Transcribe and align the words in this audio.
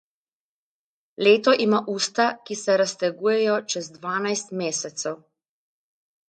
Leto 1.27 1.53
ima 1.65 1.81
usta, 1.93 2.25
ki 2.47 2.57
se 2.63 2.77
raztegujejo 2.83 3.59
čez 3.75 3.85
dvanajst 3.99 4.57
mesecev. 4.63 5.23